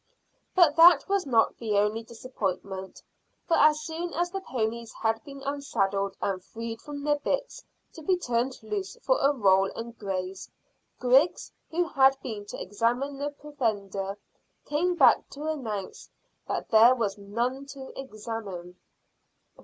[0.55, 3.03] But that was not the only disappointment,
[3.47, 8.01] for as soon as the ponies had been unsaddled and freed from their bits, to
[8.01, 10.49] be turned loose for a roll and graze,
[10.99, 14.17] Griggs, who had been to examine the provender,
[14.65, 16.09] came back to announce
[16.47, 18.77] that there was none to examine.